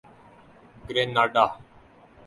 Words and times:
Grenada 0.87 1.45